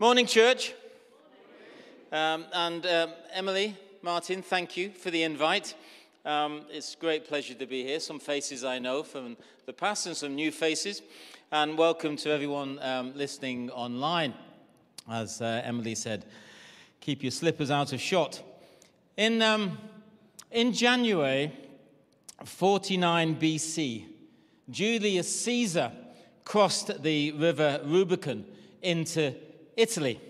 [0.00, 0.72] Morning, church.
[2.10, 5.74] Um, and um, Emily, Martin, thank you for the invite.
[6.24, 8.00] Um, it's a great pleasure to be here.
[8.00, 9.36] Some faces I know from
[9.66, 11.02] the past and some new faces.
[11.52, 14.32] And welcome to everyone um, listening online.
[15.06, 16.24] As uh, Emily said,
[17.02, 18.40] keep your slippers out of shot.
[19.18, 19.76] In, um,
[20.50, 21.52] in January
[22.42, 24.06] 49 BC,
[24.70, 25.92] Julius Caesar
[26.46, 28.46] crossed the river Rubicon
[28.80, 29.34] into
[29.80, 30.20] Italy.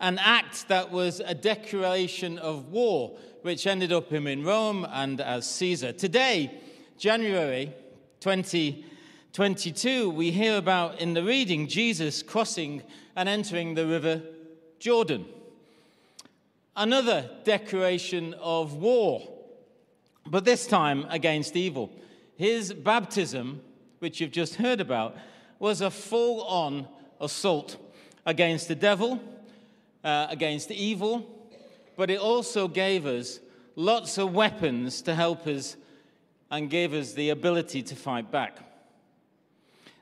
[0.00, 5.20] An act that was a declaration of war, which ended up him in Rome and
[5.20, 5.92] as Caesar.
[5.92, 6.50] Today,
[6.96, 7.74] January
[8.20, 12.82] 2022, we hear about in the reading Jesus crossing
[13.14, 14.22] and entering the river
[14.78, 15.26] Jordan.
[16.74, 19.28] Another declaration of war,
[20.26, 21.90] but this time against evil.
[22.36, 23.60] His baptism,
[23.98, 25.16] which you've just heard about,
[25.58, 26.88] was a full on
[27.20, 27.76] assault
[28.26, 29.20] against the devil,
[30.02, 31.26] uh, against evil,
[31.96, 33.40] but it also gave us
[33.76, 35.76] lots of weapons to help us
[36.50, 38.58] and gave us the ability to fight back.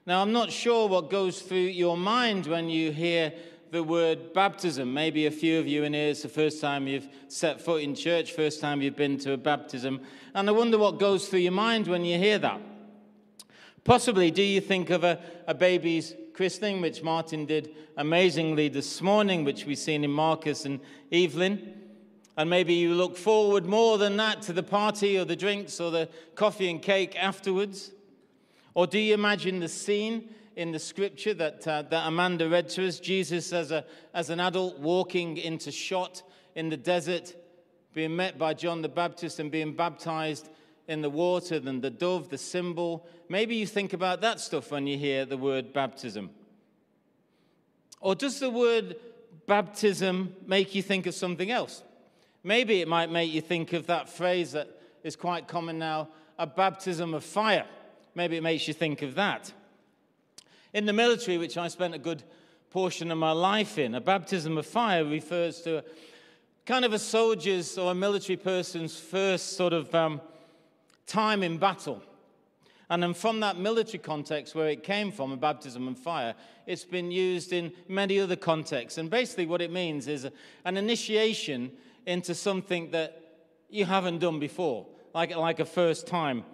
[0.05, 3.33] Now, I'm not sure what goes through your mind when you hear
[3.70, 4.93] the word baptism.
[4.93, 7.95] Maybe a few of you in here, it's the first time you've set foot in
[7.95, 10.00] church, first time you've been to a baptism.
[10.34, 12.61] And I wonder what goes through your mind when you hear that.
[13.84, 19.45] Possibly, do you think of a, a baby's christening, which Martin did amazingly this morning,
[19.45, 20.81] which we've seen in Marcus and
[21.12, 21.73] Evelyn?
[22.37, 25.93] And maybe you look forward more than that to the party or the drinks or
[25.93, 27.93] the coffee and cake afterwards?
[28.75, 32.89] Or do you imagine the scene in the scripture that, uh, that Amanda read to
[32.89, 32.99] us?
[32.99, 36.25] Jesus as, a, as an adult walking into Shot
[36.56, 37.37] in the desert,
[37.95, 40.49] being met by John the Baptist and being baptized
[40.88, 43.06] in the water than the dove, the symbol.
[43.28, 46.30] Maybe you think about that stuff when you hear the word baptism.
[48.00, 48.97] Or does the word
[49.47, 51.83] baptism make you think of something else?
[52.42, 54.69] Maybe it might make you think of that phrase that
[55.05, 57.66] is quite common now a baptism of fire.
[58.15, 59.53] Maybe it makes you think of that.
[60.75, 62.22] In the military, which I spent a good
[62.71, 65.84] portion of my life in, a baptism of fire refers to
[66.65, 70.21] kind of a soldier's or a military person's first sort of um,
[71.07, 72.03] time in battle.
[72.91, 76.35] And then from that military context where it came from, a baptism and fire,
[76.67, 78.99] it's been used in many other contexts.
[78.99, 80.29] And basically, what it means is
[80.65, 81.73] an initiation
[82.05, 83.19] into something that
[83.71, 86.45] you haven't done before, like, like a first time.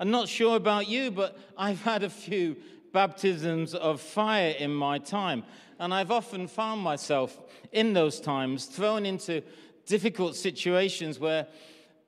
[0.00, 2.56] I'm not sure about you, but I've had a few
[2.92, 5.44] baptisms of fire in my time.
[5.78, 7.40] And I've often found myself
[7.70, 9.42] in those times thrown into
[9.86, 11.46] difficult situations where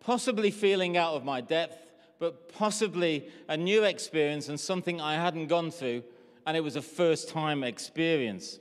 [0.06, 1.90] possibly feeling out of my depth,
[2.20, 6.04] but possibly a new experience and something I hadn't gone through,
[6.46, 8.60] and it was a first time experience.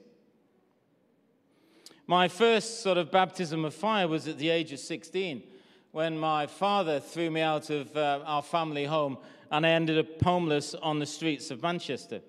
[2.08, 5.44] My first sort of baptism of fire was at the age of 16
[5.92, 9.16] when my father threw me out of uh, our family home
[9.52, 12.22] and I ended up homeless on the streets of Manchester.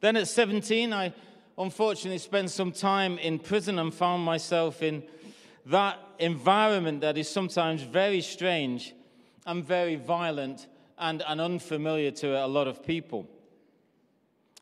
[0.00, 1.14] Then at 17, I
[1.56, 5.04] unfortunately spent some time in prison and found myself in
[5.70, 8.92] that environment that is sometimes very strange
[9.46, 10.66] and very violent
[10.98, 13.28] and, and unfamiliar to a lot of people.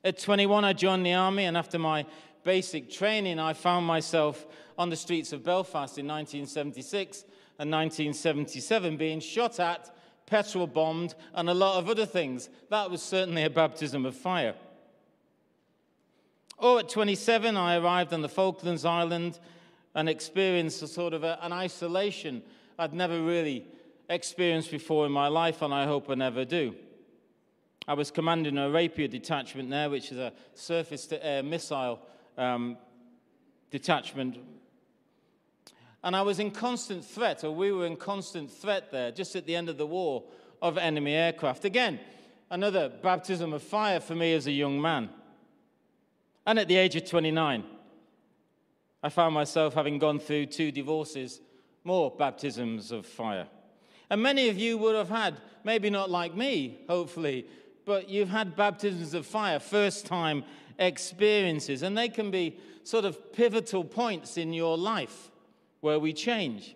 [0.04, 2.06] At 21, I joined the army, and after my
[2.44, 4.46] basic training, I found myself
[4.76, 7.25] on the streets of Belfast in 1976
[7.58, 9.90] and 1977 being shot at,
[10.26, 12.48] petrol bombed, and a lot of other things.
[12.69, 14.54] That was certainly a baptism of fire.
[16.58, 19.38] Or at 27, I arrived on the Falklands Island
[19.98, 22.41] and experienced a sort of a, an isolation
[22.78, 23.66] I'd never really
[24.09, 26.76] experienced before in my life, and I hope I never do.
[27.88, 31.98] I was commanding a Rapier detachment there, which is a surface to air missile
[32.37, 32.78] um,
[33.72, 34.38] detachment.
[36.04, 39.47] And I was in constant threat, or we were in constant threat there, just at
[39.47, 40.22] the end of the war,
[40.62, 41.64] of enemy aircraft.
[41.64, 41.98] Again,
[42.53, 45.08] another baptism of fire for me as a young man.
[46.47, 47.64] And at the age of 29,
[49.02, 51.40] I found myself having gone through two divorces,
[51.84, 53.46] more baptisms of fire.
[54.10, 57.46] And many of you would have had, maybe not like me, hopefully,
[57.84, 60.44] but you've had baptisms of fire, first time
[60.78, 65.30] experiences, and they can be sort of pivotal points in your life
[65.80, 66.74] where we change.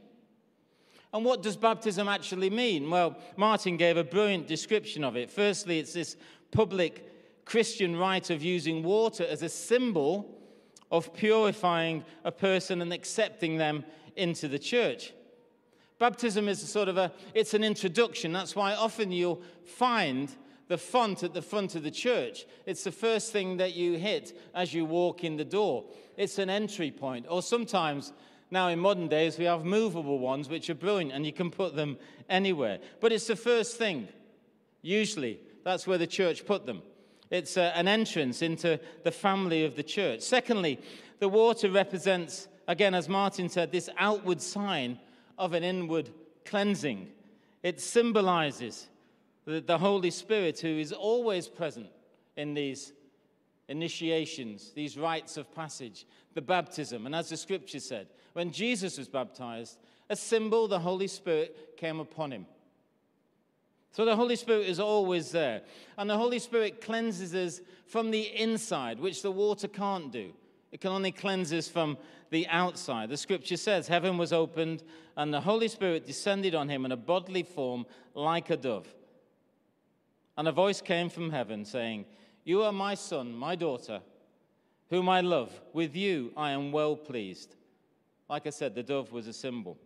[1.12, 2.88] And what does baptism actually mean?
[2.88, 5.30] Well, Martin gave a brilliant description of it.
[5.30, 6.16] Firstly, it's this
[6.50, 10.38] public Christian rite of using water as a symbol
[10.92, 13.84] of purifying a person and accepting them
[14.14, 15.12] into the church.
[15.98, 18.32] Baptism is a sort of a, it's an introduction.
[18.32, 20.30] That's why often you'll find
[20.68, 22.44] the font at the front of the church.
[22.66, 25.84] It's the first thing that you hit as you walk in the door.
[26.16, 27.26] It's an entry point.
[27.28, 28.12] Or sometimes,
[28.50, 31.74] now in modern days, we have movable ones which are brilliant and you can put
[31.74, 31.96] them
[32.28, 32.80] anywhere.
[33.00, 34.08] But it's the first thing.
[34.82, 36.82] Usually, that's where the church put them.
[37.32, 40.20] It's a, uh, an entrance into the family of the church.
[40.20, 40.78] Secondly,
[41.18, 44.98] the water represents, again, as Martin said, this outward sign
[45.38, 46.10] of an inward
[46.44, 47.08] cleansing.
[47.62, 48.88] It symbolizes
[49.46, 51.88] the, the Holy Spirit who is always present
[52.36, 52.92] in these
[53.66, 57.06] initiations, these rites of passage, the baptism.
[57.06, 59.78] And as the scripture said, when Jesus was baptized,
[60.10, 62.44] a symbol, the Holy Spirit came upon him.
[63.92, 65.60] So the Holy Spirit is always there.
[65.98, 70.32] And the Holy Spirit cleanses us from the inside, which the water can't do.
[70.72, 71.98] It can only cleanse us from
[72.30, 73.10] the outside.
[73.10, 74.82] The scripture says, Heaven was opened,
[75.18, 77.84] and the Holy Spirit descended on him in a bodily form
[78.14, 78.88] like a dove.
[80.38, 82.06] And a voice came from heaven saying,
[82.44, 84.00] You are my son, my daughter,
[84.88, 85.52] whom I love.
[85.74, 87.54] With you I am well pleased.
[88.30, 89.76] Like I said, the dove was a symbol.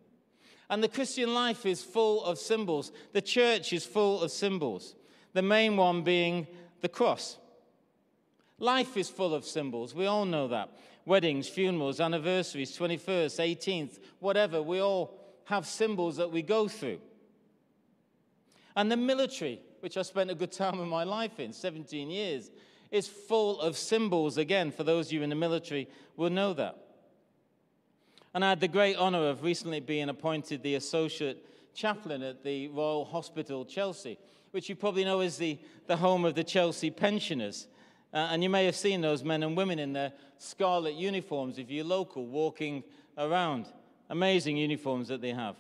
[0.69, 2.93] And the Christian life is full of symbols.
[3.13, 4.95] The church is full of symbols,
[5.33, 6.47] the main one being
[6.81, 7.39] the cross.
[8.59, 9.95] Life is full of symbols.
[9.95, 10.71] We all know that.
[11.05, 16.99] Weddings, funerals, anniversaries, 21st, 18th, whatever, we all have symbols that we go through.
[18.75, 22.51] And the military, which I spent a good time of my life in, 17 years,
[22.91, 24.37] is full of symbols.
[24.37, 26.86] Again, for those of you in the military will know that.
[28.37, 31.43] And I had the great honor of recently being appointed the associate
[31.75, 34.19] chaplain at the Royal Hospital, Chelsea,
[34.51, 37.67] which you probably know is the, the home of the Chelsea pensioners.
[38.13, 41.71] Uh, and you may have seen those men and women in their scarlet uniforms, if
[41.71, 42.85] you're local, walking
[43.17, 43.73] around.
[44.11, 45.57] Amazing uniforms that they have.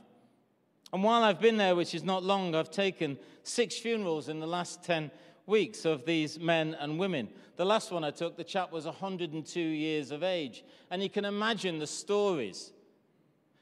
[0.92, 4.46] And while I've been there, which is not long, I've taken six funerals in the
[4.46, 5.10] last 10
[5.46, 7.28] weeks of these men and women.
[7.56, 10.64] The last one I took, the chap was 102 years of age.
[10.90, 12.72] And you can imagine the stories,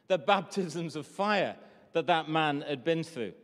[0.09, 1.57] the baptisms of fire
[1.93, 3.35] that that man had been through.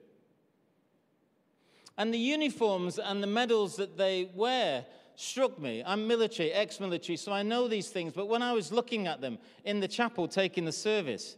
[1.97, 5.83] And the uniforms and the medals that they wear struck me.
[5.87, 8.15] I'm military, ex military, so I know these things.
[8.15, 11.37] But when I was looking at them in the chapel taking the service,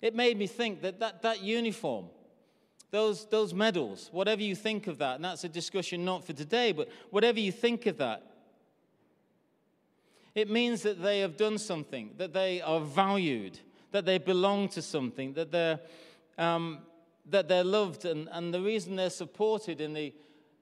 [0.00, 2.06] it made me think that that, that uniform
[2.90, 6.72] those, those medals, whatever you think of that, and that's a discussion not for today,
[6.72, 8.22] but whatever you think of that,
[10.34, 13.58] it means that they have done something, that they are valued,
[13.90, 15.80] that they belong to something, that they're,
[16.38, 16.78] um,
[17.28, 18.04] that they're loved.
[18.04, 20.14] And, and the reason they're supported in the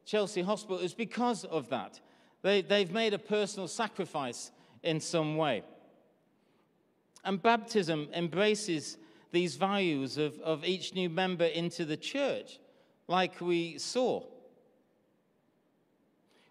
[0.05, 2.00] Chelsea Hospital is because of that.
[2.43, 4.50] They, they've made a personal sacrifice
[4.82, 5.62] in some way.
[7.25, 8.96] And baptism embraces
[9.32, 12.58] these values of, of each new member into the church,
[13.08, 14.23] like we saw.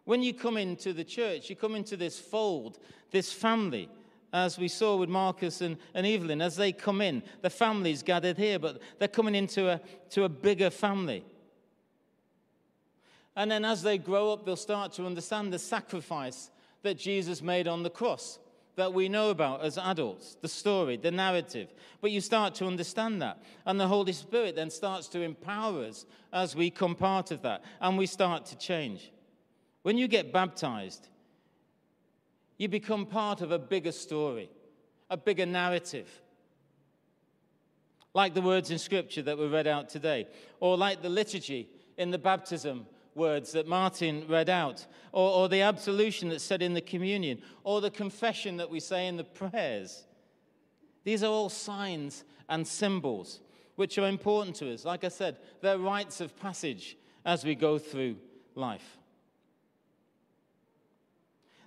[0.04, 2.77] When you come into the church, you come into this fold,
[3.12, 3.89] this family,
[4.31, 8.38] as we saw with Marcus and, and Evelyn, as they come in, the family's gathered
[8.38, 9.81] here, but they're coming into a,
[10.12, 11.24] to a bigger family.
[13.36, 16.51] And then as they grow up, they'll start to understand the sacrifice
[16.83, 18.39] that Jesus made on the cross
[18.75, 21.74] that we know about as adults, the story, the narrative.
[22.01, 23.42] But you start to understand that.
[23.66, 27.63] And the Holy Spirit then starts to empower us as we come part of that
[27.80, 29.12] and we start to change.
[29.83, 31.07] When you get baptized,
[32.57, 34.49] you become part of a bigger story,
[35.09, 36.09] a bigger narrative.
[38.14, 40.28] Like the words in Scripture that were read out today,
[40.59, 42.85] or like the liturgy in the baptism
[43.16, 47.81] words that Martin read out, or, or the absolution that's said in the communion, or
[47.81, 50.06] the confession that we say in the prayers.
[51.04, 53.40] These are all signs and symbols
[53.76, 54.86] which are important to us.
[54.86, 58.18] Like I said, they're rites of passage as we go through
[58.56, 58.98] life.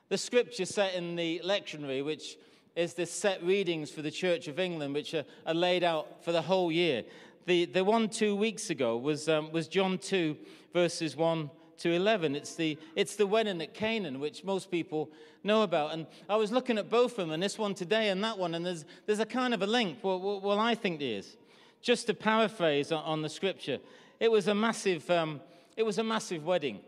[0.09, 2.39] The scripture set in the lectionary, which
[2.75, 6.33] is the set readings for the Church of England, which are, are laid out for
[6.33, 7.05] the whole year.
[7.49, 10.37] The, the one two weeks ago was, um, was John 2,
[10.75, 12.37] verses 1 to 11.
[12.37, 15.11] It's the, it's the wedding at Canaan, which most people
[15.43, 15.95] know about.
[15.95, 18.55] And I was looking at both of them, and this one today and that one,
[18.55, 19.97] and there's, there's a kind of a link.
[20.03, 21.39] Well, well, well I think there is.
[21.81, 23.79] Just to paraphrase on, the scripture,
[24.21, 25.41] it was a massive, um,
[25.75, 26.81] it was a massive wedding,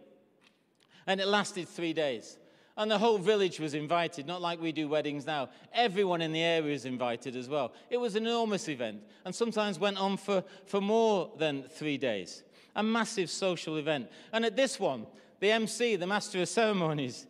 [1.07, 2.37] and it lasted three days.
[2.80, 5.50] And the whole village was invited, not like we do weddings now.
[5.75, 7.72] Everyone in the area was invited as well.
[7.90, 12.42] It was an enormous event, and sometimes went on for, for more than three days
[12.75, 14.08] a massive social event.
[14.32, 15.04] And at this one,
[15.40, 17.26] the MC, the master of ceremonies,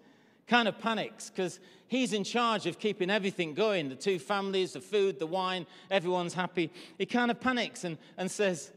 [0.46, 4.80] kind of panics because he's in charge of keeping everything going the two families, the
[4.80, 6.70] food, the wine, everyone's happy.
[6.96, 8.70] He kind of panics and, and says,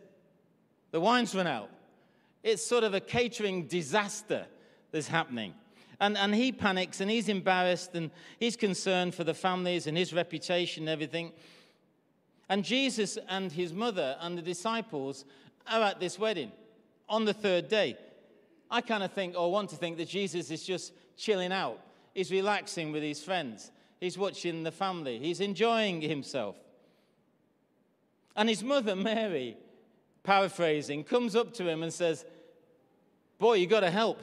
[0.90, 1.70] The wine's run out.
[2.42, 4.48] It's sort of a catering disaster
[4.92, 5.54] that's happening.
[6.00, 10.14] And, and he panics and he's embarrassed and he's concerned for the families and his
[10.14, 11.32] reputation and everything.
[12.50, 15.26] And Jesus and his mother and the disciples
[15.68, 16.52] are at this wedding
[17.08, 17.98] on the third day.
[18.70, 21.80] I kind of think or want to think that Jesus is just chilling out.
[22.14, 23.72] He's relaxing with his friends.
[24.00, 25.20] He's watching the family.
[25.20, 26.56] He's enjoying himself.
[28.36, 29.58] And his mother, Mary,
[30.24, 32.26] paraphrasing, comes up to him and says,
[33.38, 34.22] Boy, you got to help.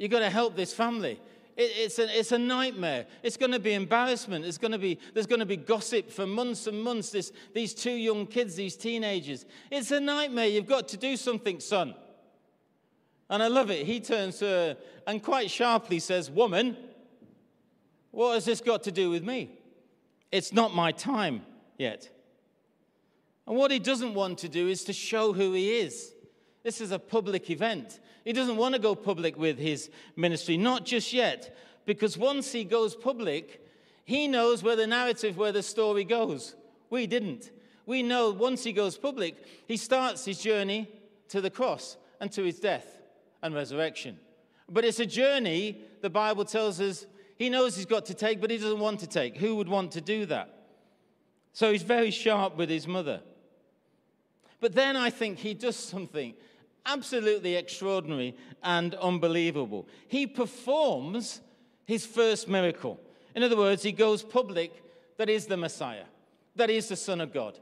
[0.00, 1.20] You got to help this family.
[1.58, 3.04] It, it's, a, it's a nightmare.
[3.22, 4.46] It's going to be embarrassment.
[4.46, 7.10] It's going to be, there's going to be gossip for months and months.
[7.10, 9.44] This, these two young kids, these teenagers.
[9.70, 10.46] It's a nightmare.
[10.46, 11.94] You've got to do something, son.
[13.28, 13.84] And I love it.
[13.84, 14.76] He turns to her
[15.06, 16.78] and quite sharply says, Woman,
[18.10, 19.50] what has this got to do with me?
[20.32, 21.42] It's not my time
[21.76, 22.08] yet.
[23.46, 26.14] And what he doesn't want to do is to show who he is.
[26.62, 28.00] This is a public event.
[28.24, 32.64] He doesn't want to go public with his ministry, not just yet, because once he
[32.64, 33.66] goes public,
[34.04, 36.54] he knows where the narrative, where the story goes.
[36.90, 37.50] We didn't.
[37.86, 39.36] We know once he goes public,
[39.66, 40.88] he starts his journey
[41.28, 43.00] to the cross and to his death
[43.42, 44.18] and resurrection.
[44.68, 48.50] But it's a journey, the Bible tells us, he knows he's got to take, but
[48.50, 49.38] he doesn't want to take.
[49.38, 50.54] Who would want to do that?
[51.52, 53.22] So he's very sharp with his mother.
[54.60, 56.34] But then I think he does something
[56.86, 59.88] absolutely extraordinary and unbelievable.
[60.08, 61.40] He performs
[61.84, 63.00] his first miracle.
[63.34, 64.72] In other words, he goes public
[65.16, 66.04] that is the Messiah,
[66.56, 67.58] that is the Son of God.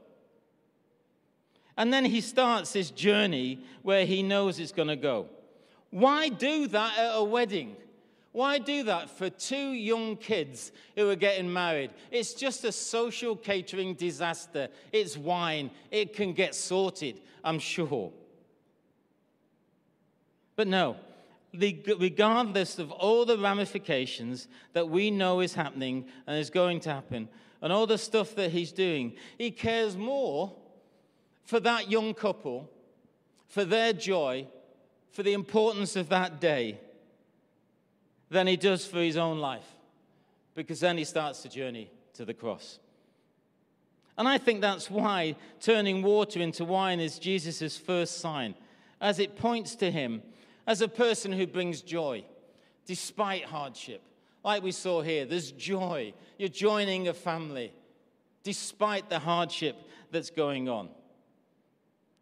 [1.77, 5.27] And then he starts this journey where he knows it's going to go.
[5.91, 7.75] Why do that at a wedding?
[8.31, 11.91] Why do that for two young kids who are getting married?
[12.11, 14.67] It's just a social catering disaster.
[14.91, 15.71] It's wine.
[15.89, 18.11] It can get sorted, I'm sure.
[20.59, 20.97] But no,
[21.53, 27.29] regardless of all the ramifications that we know is happening and is going to happen,
[27.61, 30.53] and all the stuff that he's doing, he cares more
[31.45, 32.69] for that young couple,
[33.47, 34.47] for their joy,
[35.11, 36.77] for the importance of that day
[38.29, 39.77] than he does for his own life,
[40.55, 42.79] because then he starts the journey to the cross.
[44.17, 48.55] And I think that's why turning water into wine is Jesus' first sign,
[48.99, 50.21] as it points to him
[50.69, 52.23] as a person who brings joy
[52.85, 54.03] despite hardship.
[54.43, 56.13] Like we saw here, there's joy.
[56.37, 57.73] You're joining a family
[58.43, 59.75] despite the hardship
[60.11, 60.89] that's going on.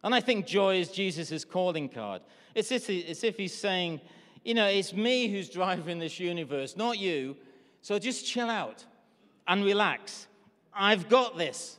[0.02, 2.22] And I think joy is Jesus' calling card.
[2.54, 4.00] It's as if he's saying,
[4.44, 7.36] you know, it's me who's driving this universe, not you.
[7.82, 8.82] So just chill out
[9.46, 10.26] and relax.
[10.72, 11.76] I've got this.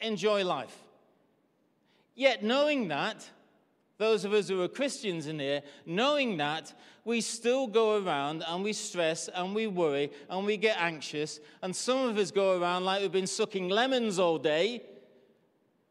[0.00, 0.76] Enjoy life.
[2.14, 3.28] Yet, knowing that,
[4.00, 6.72] those of us who are Christians in here, knowing that,
[7.04, 11.38] we still go around and we stress and we worry and we get anxious.
[11.62, 14.82] And some of us go around like we've been sucking lemons all day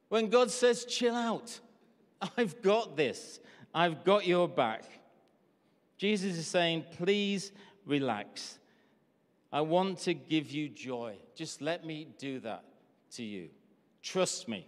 [0.10, 1.60] when God says, chill out.
[2.38, 3.40] I've got this.
[3.74, 4.84] I've got your back.
[5.98, 7.52] Jesus is saying, please
[7.86, 8.58] relax.
[9.52, 11.16] I want to give you joy.
[11.36, 12.64] Just let me do that
[13.12, 13.50] to you.
[14.02, 14.68] Trust me.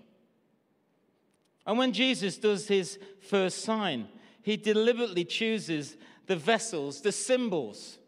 [1.66, 4.08] And when Jesus does his first sign,
[4.42, 8.00] he deliberately chooses the vessels, the symbols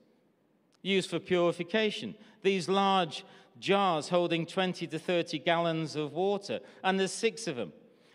[0.81, 2.15] used for purification.
[2.41, 3.23] These large
[3.59, 7.71] jars holding 20 to 30 gallons of water, and there's six of them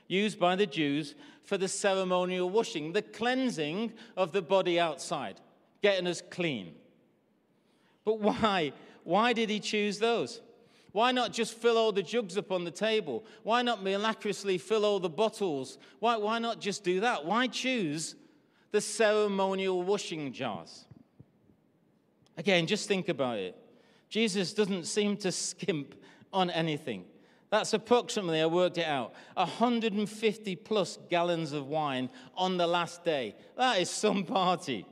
[0.09, 1.15] used by the Jews
[1.45, 5.41] for the ceremonial washing, the cleansing of the body outside,
[5.83, 6.75] getting us clean.
[8.05, 8.73] But why?
[9.05, 10.41] Why did he choose those?
[10.93, 13.25] Why not just fill all the jugs up on the table?
[13.43, 15.79] Why not miraculously fill all the bottles?
[16.01, 17.25] Why, why not just do that?
[17.25, 18.15] Why choose
[18.71, 20.87] the ceremonial washing jars?
[22.37, 23.57] Again, just think about it.
[24.09, 25.95] Jesus doesn't seem to skimp
[26.33, 27.05] on anything.
[27.51, 33.35] That's approximately, I worked it out, 150 plus gallons of wine on the last day.
[33.57, 34.87] That is some party.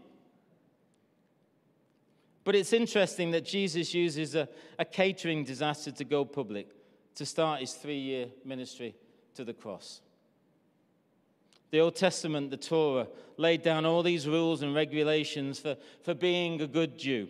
[2.46, 4.48] But it's interesting that Jesus uses a,
[4.78, 6.68] a catering disaster to go public,
[7.16, 8.94] to start his three year ministry
[9.34, 10.00] to the cross.
[11.72, 16.60] The Old Testament, the Torah, laid down all these rules and regulations for, for being
[16.60, 17.26] a good Jew.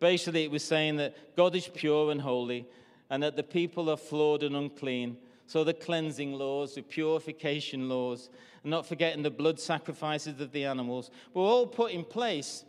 [0.00, 2.66] Basically, it was saying that God is pure and holy,
[3.08, 5.16] and that the people are flawed and unclean.
[5.46, 8.28] So the cleansing laws, the purification laws,
[8.62, 12.66] and not forgetting the blood sacrifices of the animals, were all put in place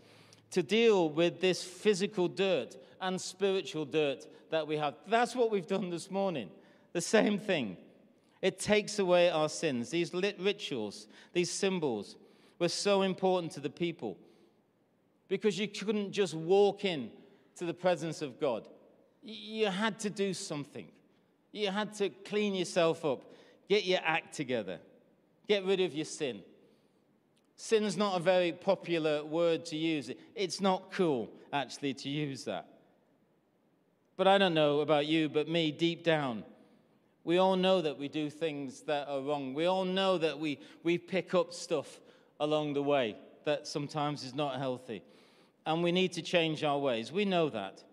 [0.52, 4.96] to deal with this physical dirt and spiritual dirt that we have.
[5.08, 6.50] That's what we've done this morning.
[6.94, 7.78] The same thing.
[8.42, 9.90] It takes away our sins.
[9.90, 12.16] These lit rituals, these symbols,
[12.58, 14.18] were so important to the people
[15.28, 17.12] because you couldn't just walk in
[17.58, 18.68] to the presence of God.
[19.22, 20.88] You had to do something.
[21.52, 23.24] You had to clean yourself up,
[23.68, 24.80] get your act together,
[25.48, 26.42] get rid of your sin.
[27.62, 30.10] Sin's not a very popular word to use.
[30.34, 32.68] It's not cool, actually, to use that.
[34.16, 36.46] But I don't know about you, but me, deep down,
[37.26, 39.54] we all know that we do things that are wrong.
[39.54, 42.00] We all know that we, we pick up stuff
[42.40, 45.04] along the way that sometimes is not healthy.
[45.66, 47.12] And we need to change our ways.
[47.12, 47.84] We know that.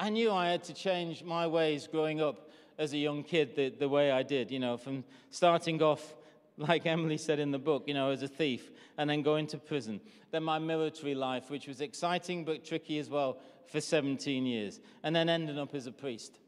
[0.00, 3.68] I knew I had to change my ways growing up as a young kid the,
[3.68, 6.16] the way I did, you know, from starting off,
[6.60, 9.58] like Emily said in the book, you know, as a thief, and then going to
[9.58, 10.00] prison.
[10.30, 15.16] Then my military life, which was exciting but tricky as well for 17 years, and
[15.16, 16.38] then ending up as a priest.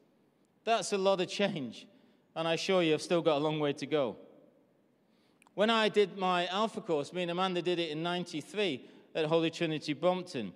[0.65, 1.87] That's a lot of change,
[2.37, 4.17] and I assure you I've still got a long way to go.
[5.55, 9.51] When I did my Alpha course, me and Amanda did it in 93 at Holy
[9.51, 10.53] Trinity Brompton.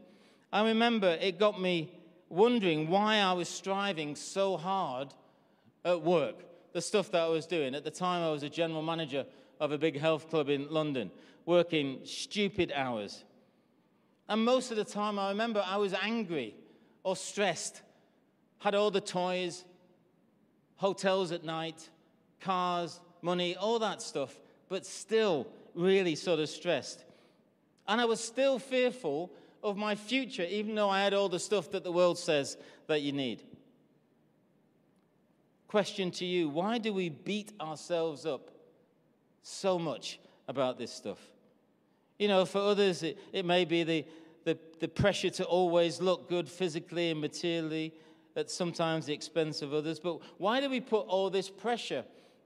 [0.52, 1.92] I remember it got me
[2.28, 5.14] wondering why I was striving so hard
[5.84, 6.36] at work,
[6.72, 7.74] the stuff that I was doing.
[7.74, 9.24] At the time, I was a general manager
[9.60, 11.10] of a big health club in London,
[11.44, 13.24] working stupid hours.
[14.28, 16.54] And most of the time, I remember I was angry
[17.04, 17.82] or stressed,
[18.58, 19.64] had all the toys,
[20.76, 21.88] hotels at night,
[22.40, 27.04] cars, money, all that stuff, but still really sort of stressed.
[27.88, 29.30] And I was still fearful
[29.62, 32.56] of my future, even though I had all the stuff that the world says
[32.88, 33.42] that you need.
[35.68, 38.50] Question to you why do we beat ourselves up
[39.46, 41.18] so much about this stuff?
[42.18, 44.04] You know, for others, it, it may be the,
[44.44, 47.94] the, the pressure to always look good physically and materially
[48.34, 50.00] at sometimes the expense of others.
[50.00, 52.04] But why do we put all this pressure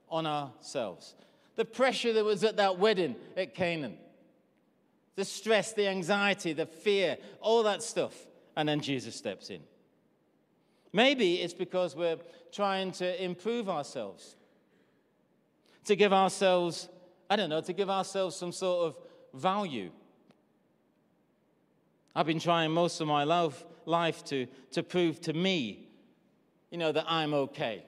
[0.09, 1.15] on ourselves?
[1.55, 3.97] The pressure that was at that wedding at Canaan
[5.15, 8.15] the stress, the anxiety, the fear, all that stuff.
[8.55, 9.61] And then Jesus steps in.
[10.93, 12.17] Maybe it's because we're
[12.51, 14.35] trying to improve ourselves,
[15.85, 16.89] to give ourselves,
[17.31, 18.97] I don't know, to give ourselves some sort of
[19.41, 19.89] value.
[22.13, 25.87] I've been trying most of my life, life to, to prove to me,
[26.71, 27.85] you know, that I'm okay.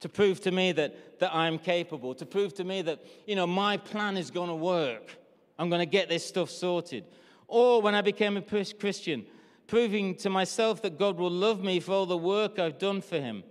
[0.00, 2.14] To prove to me that, that I'm capable.
[2.14, 5.18] To prove to me that, you know, my plan is going to work.
[5.58, 7.04] I'm going to get this stuff sorted.
[7.48, 9.26] Or when I became a Christian,
[9.66, 13.20] proving to myself that God will love me for all the work I've done for
[13.20, 13.44] Him.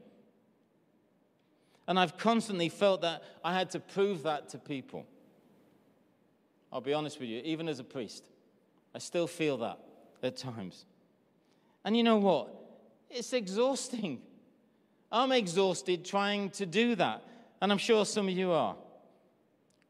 [1.88, 5.06] And I've constantly felt that I had to prove that to people.
[6.72, 8.24] I'll be honest with you, even as a priest,
[8.96, 9.80] I still feel that
[10.24, 10.86] at times.
[11.86, 12.54] And you know what?
[13.10, 14.22] It's exhausting.
[15.12, 17.24] I'm exhausted trying to do that.
[17.62, 18.76] And I'm sure some of you are.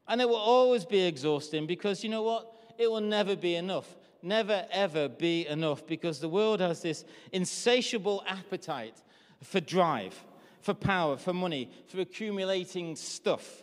[0.06, 2.52] And it will always be exhausting because you know what?
[2.76, 3.96] It will never be enough.
[4.22, 8.96] Never, ever be enough because the world has this insatiable appetite
[9.42, 10.18] for drive,
[10.64, 13.62] for power, for money, for accumulating stuff,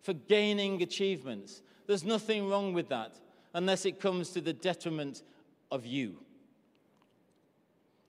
[0.00, 1.60] for gaining achievements.
[1.86, 3.20] There's nothing wrong with that
[3.52, 5.22] unless it comes to the detriment
[5.70, 6.16] of you.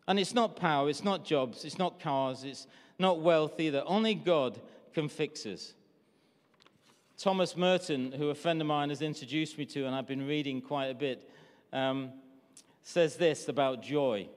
[0.08, 3.84] And it's not power, it's not jobs, it's not cars, it's not wealth either.
[3.86, 4.58] Only God
[4.94, 5.74] can fix us.
[7.18, 10.62] Thomas Merton, who a friend of mine has introduced me to, and I've been reading
[10.62, 11.30] quite a bit,
[11.74, 12.14] um,
[12.82, 14.30] says this about joy.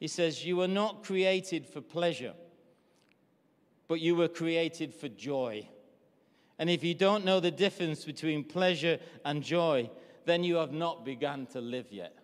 [0.00, 2.34] He says, You were not created for pleasure,
[3.88, 5.68] but you were created for joy.
[6.58, 9.90] And if you don't know the difference between pleasure and joy,
[10.24, 12.16] then you have not begun to live yet.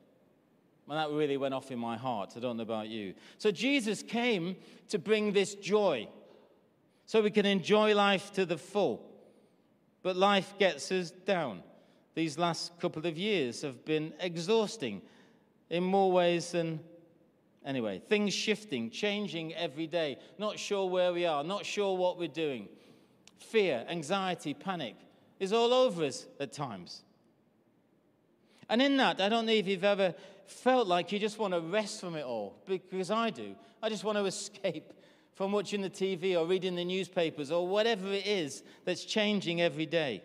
[0.86, 2.32] Well, that really went off in my heart.
[2.36, 3.14] I don't know about you.
[3.38, 4.56] So Jesus came
[4.88, 6.08] to bring this joy
[7.06, 9.08] so we can enjoy life to the full.
[10.02, 11.62] But life gets us down.
[12.14, 15.02] These last couple of years have been exhausting
[15.70, 16.80] in more ways than.
[17.64, 22.28] Anyway, things shifting, changing every day, not sure where we are, not sure what we're
[22.28, 22.68] doing.
[23.38, 24.96] Fear, anxiety, panic
[25.38, 27.02] is all over us at times.
[28.68, 30.14] And in that, I don't know if you've ever
[30.46, 33.54] felt like you just want to rest from it all, because I do.
[33.82, 34.92] I just want to escape
[35.34, 39.86] from watching the TV or reading the newspapers or whatever it is that's changing every
[39.86, 40.22] day.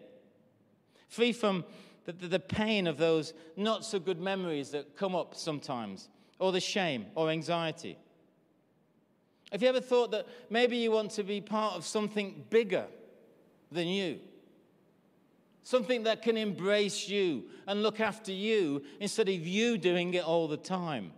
[1.08, 1.66] Free from
[2.06, 6.60] the, the, pain of those not so good memories that come up sometimes, or the
[6.60, 7.98] shame or anxiety.
[9.52, 12.86] Have you ever thought that maybe you want to be part of something bigger
[13.72, 14.20] than you?
[15.64, 20.48] Something that can embrace you and look after you instead of you doing it all
[20.48, 21.12] the time?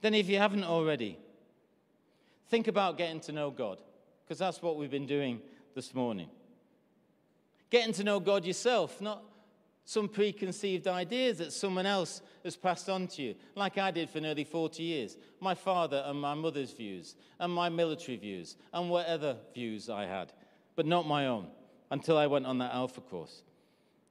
[0.00, 1.18] then if you haven't already,
[2.48, 3.78] think about getting to know God,
[4.24, 5.40] because that's what we've been doing
[5.74, 6.28] this morning.
[7.70, 9.22] Getting to know God yourself, not
[9.90, 14.20] some preconceived ideas that someone else has passed on to you, like I did for
[14.20, 15.16] nearly 40 years.
[15.40, 20.32] My father and my mother's views, and my military views, and whatever views I had,
[20.76, 21.48] but not my own
[21.90, 23.42] until I went on that Alpha course.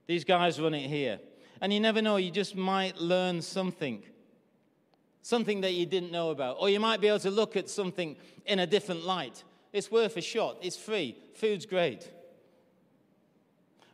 [0.06, 1.18] These guys run it here.
[1.62, 4.04] And you never know, you just might learn something.
[5.22, 6.58] Something that you didn't know about.
[6.60, 9.46] Or you might be able to look at something in a different light.
[9.72, 10.58] It's worth a shot.
[10.62, 11.16] It's free.
[11.36, 12.12] Food's great.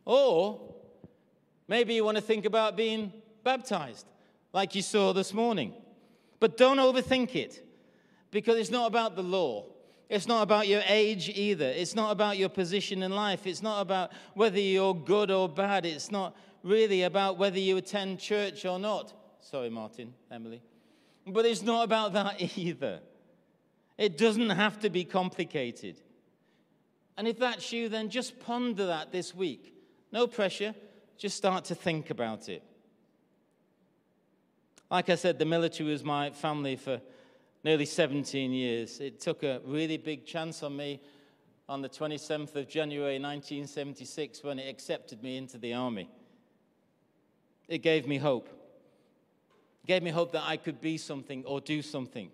[0.04, 0.74] Or
[1.68, 3.12] maybe you want to think about being
[3.44, 4.06] baptized,
[4.52, 5.72] like you saw this morning.
[6.40, 7.66] But don't overthink it,
[8.30, 9.66] because it's not about the law.
[10.08, 11.66] It's not about your age either.
[11.66, 13.46] It's not about your position in life.
[13.46, 15.84] It's not about whether you're good or bad.
[15.84, 19.12] It's not really about whether you attend church or not.
[19.40, 20.62] Sorry, Martin, Emily.
[21.26, 23.00] But it's not about that either.
[23.98, 25.96] It doesn't have to be complicated.
[27.16, 29.74] And if that's you, then just ponder that this week.
[30.12, 30.74] No pressure,
[31.18, 32.62] just start to think about it.
[34.90, 37.00] Like I said, the military was my family for
[37.64, 39.00] nearly 17 years.
[39.00, 41.00] It took a really big chance on me
[41.68, 46.08] on the 27th of January 1976 when it accepted me into the army.
[47.66, 48.48] It gave me hope.
[49.82, 52.30] It gave me hope that I could be something or do something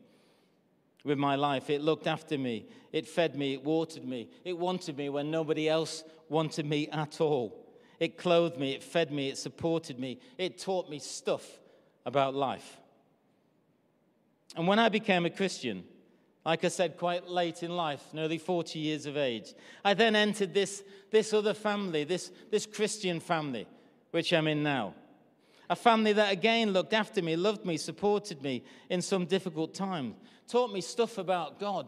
[1.04, 1.70] with my life.
[1.70, 2.66] It looked after me.
[2.92, 3.54] It fed me.
[3.54, 4.28] It watered me.
[4.44, 7.61] It wanted me when nobody else wanted me at all.
[8.02, 8.72] It clothed me.
[8.72, 9.28] It fed me.
[9.28, 10.18] It supported me.
[10.36, 11.46] It taught me stuff
[12.04, 12.80] about life.
[14.56, 15.84] And when I became a Christian,
[16.44, 20.52] like I said, quite late in life, nearly 40 years of age, I then entered
[20.52, 23.68] this, this other family, this, this Christian family,
[24.10, 24.94] which I'm in now.
[25.70, 30.16] A family that again looked after me, loved me, supported me in some difficult times,
[30.48, 31.86] taught me stuff about God,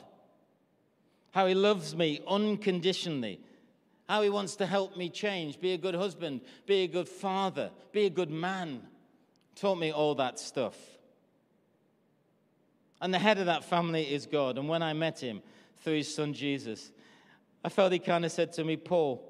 [1.32, 3.40] how He loves me unconditionally,
[4.08, 7.70] how He wants to help me change, be a good husband, be a good father,
[7.92, 8.82] be a good man.
[9.56, 10.76] Taught me all that stuff.
[13.00, 14.58] And the head of that family is God.
[14.58, 15.42] And when I met him
[15.82, 16.90] through his son Jesus,
[17.62, 19.22] I felt he kind of said to me, Paul,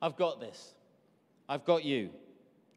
[0.00, 0.74] I've got this.
[1.48, 2.10] I've got you.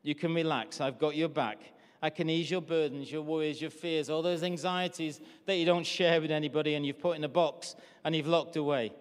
[0.04, 0.82] You can relax.
[0.82, 1.60] I've got your back.
[2.02, 5.86] I can ease your burdens, your worries, your fears, all those anxieties that you don't
[5.86, 8.94] share with anybody and you've put in a box and you've locked away.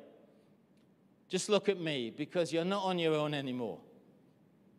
[1.29, 3.79] Just look at me because you're not on your own anymore.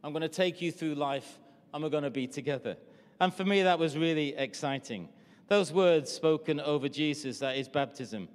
[0.03, 1.39] I'm going to take you through life
[1.73, 2.77] and we're going to be together.
[3.19, 5.09] And for me, that was really exciting.
[5.47, 8.29] Those words spoken over Jesus, that is baptism,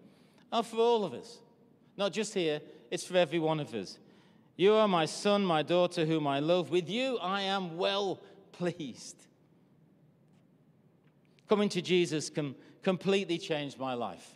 [0.52, 1.38] are for all of us.
[1.96, 3.98] Not just here, it's for every one of us.
[4.56, 6.70] You are my son, my daughter, whom I love.
[6.70, 8.20] With you I am well
[8.52, 9.16] pleased.
[11.48, 14.28] Coming to Jesus com- completely changed my life.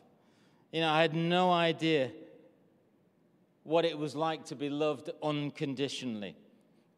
[0.72, 2.10] You know, I had no idea
[3.68, 6.36] what it was like to be loved unconditionally,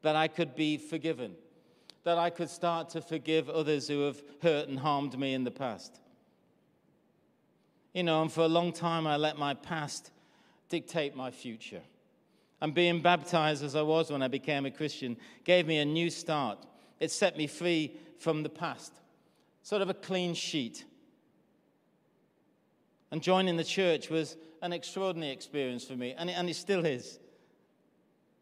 [0.02, 1.35] that I could be forgiven
[2.04, 5.50] that I could start to forgive others who have hurt and harmed me in the
[5.50, 6.00] past.
[7.92, 10.11] You know, and for a long time I let my past
[10.68, 11.83] dictate my future.
[12.62, 16.11] And being baptized as I was when I became a Christian gave me a new
[16.11, 16.59] start.
[17.00, 18.92] It set me free from the past,
[19.62, 20.85] sort of a clean sheet.
[23.11, 26.84] And joining the church was an extraordinary experience for me, and it, and it still
[26.84, 27.18] is.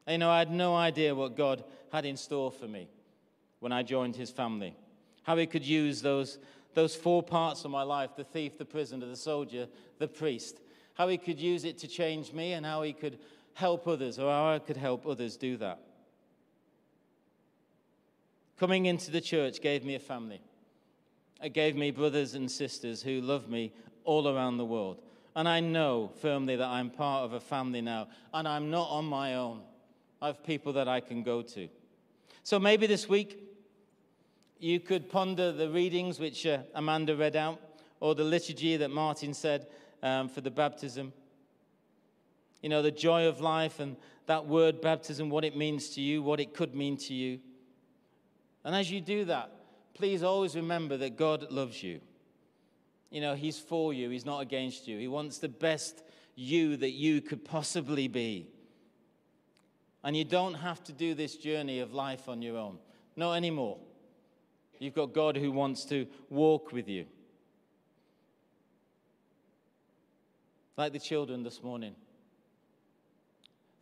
[0.06, 2.88] You know, I had no idea what God had in store for me
[3.60, 4.74] when I joined his family.
[5.22, 6.38] How he could use those,
[6.74, 10.60] those four parts of my life the thief, the prisoner, the soldier, the priest.
[10.94, 13.18] How he could use it to change me and how he could
[13.54, 15.80] help others or how I could help others do that.
[18.58, 20.40] Coming into the church gave me a family.
[21.42, 23.72] It gave me brothers and sisters who love me
[24.04, 25.00] all around the world.
[25.38, 29.04] And I know firmly that I'm part of a family now, and I'm not on
[29.04, 29.60] my own.
[30.20, 31.68] I have people that I can go to.
[32.42, 33.38] So maybe this week
[34.58, 37.60] you could ponder the readings which uh, Amanda read out,
[38.00, 39.68] or the liturgy that Martin said
[40.02, 41.12] um, for the baptism.
[42.60, 43.94] You know, the joy of life and
[44.26, 47.38] that word baptism, what it means to you, what it could mean to you.
[48.64, 49.52] And as you do that,
[49.94, 52.00] please always remember that God loves you.
[53.10, 54.98] You know, He's for you, He's not against you.
[54.98, 56.02] He wants the best
[56.34, 58.48] you that you could possibly be.
[60.04, 62.78] And you don't have to do this journey of life on your own.
[63.16, 63.78] Not anymore.
[64.78, 67.06] You've got God who wants to walk with you.
[70.76, 71.96] Like the children this morning,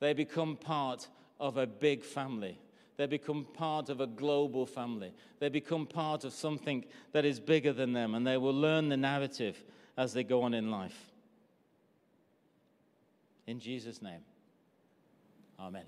[0.01, 1.09] they become part
[1.39, 2.59] of a big family.
[2.97, 5.13] They become part of a global family.
[5.39, 8.97] They become part of something that is bigger than them, and they will learn the
[8.97, 9.63] narrative
[9.97, 11.13] as they go on in life.
[13.47, 14.21] In Jesus' name,
[15.59, 15.85] Amen.